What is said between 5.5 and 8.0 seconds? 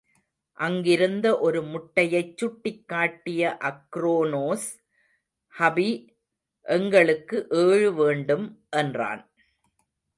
ஹபி, எங்களுக்கு ஏழு